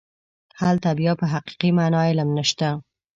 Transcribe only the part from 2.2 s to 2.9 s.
نشته.